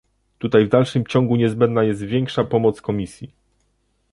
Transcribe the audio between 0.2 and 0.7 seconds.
Tutaj w